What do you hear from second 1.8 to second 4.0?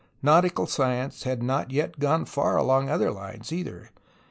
gone far along other lines, either.